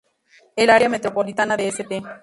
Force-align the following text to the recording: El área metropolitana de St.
El 0.55 0.71
área 0.71 0.89
metropolitana 0.89 1.55
de 1.55 1.67
St. 1.67 2.01